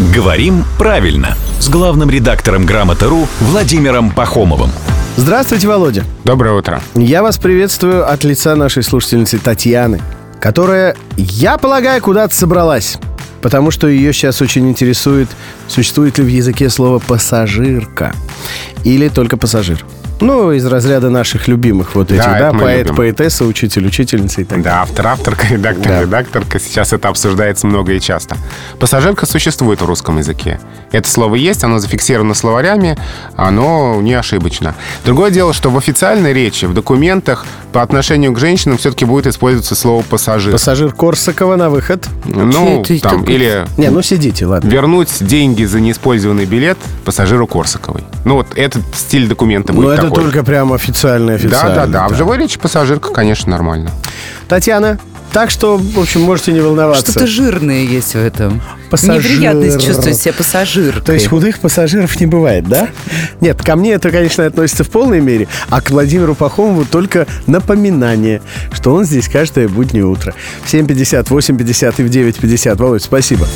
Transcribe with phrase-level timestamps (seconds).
[0.00, 4.70] «Говорим правильно» с главным редактором «Грамоты.ру» Владимиром Пахомовым.
[5.18, 6.04] Здравствуйте, Володя.
[6.24, 6.80] Доброе утро.
[6.94, 10.00] Я вас приветствую от лица нашей слушательницы Татьяны,
[10.40, 12.96] которая, я полагаю, куда-то собралась.
[13.42, 15.28] Потому что ее сейчас очень интересует,
[15.68, 18.14] существует ли в языке слово «пассажирка»
[18.84, 19.84] или только «пассажир».
[20.20, 22.96] Ну, из разряда наших любимых вот этих, Да, да, поэт, любим.
[22.96, 24.64] поэтесса, учитель, учительница и так далее.
[24.78, 26.00] Да, автор, авторка, редактор, Да.
[26.02, 26.58] редакторка.
[26.60, 28.36] Сейчас это обсуждается много и часто.
[28.78, 30.60] Пассажирка существует в русском языке.
[30.92, 32.98] Это слово есть, оно зафиксировано словарями,
[33.36, 34.74] оно не ошибочно.
[35.04, 39.74] Другое дело, что в официальной речи, в документах по отношению к женщинам все-таки будет использоваться
[39.74, 40.52] слово пассажир.
[40.52, 42.06] Пассажир Корсакова на выход.
[42.24, 44.68] Ну, Ты- ты там, такой- или Не, ну сидите, ладно.
[44.68, 48.02] вернуть деньги за неиспользованный билет пассажиру Корсаковой.
[48.24, 50.24] Ну, вот этот стиль документа будет Но это такой.
[50.24, 51.74] только прям официальный, Да, официальный.
[51.74, 52.08] да, да.
[52.08, 53.90] В живой речи пассажирка, конечно, нормально.
[54.48, 54.98] Татьяна,
[55.32, 57.12] так что, в общем, можете не волноваться.
[57.12, 58.60] Что-то жирное есть в этом.
[58.90, 59.30] Пассажир.
[59.30, 61.02] Неприятность чувствовать себя пассажиркой.
[61.02, 62.88] То есть худых пассажиров не бывает, да?
[63.40, 68.42] Нет, ко мне это, конечно, относится в полной мере, а к Владимиру Пахомову только напоминание,
[68.72, 70.34] что он здесь каждое буднее утро.
[70.64, 72.74] В 7.50, 8.50 и в 9.50.
[72.76, 73.46] Володь, спасибо.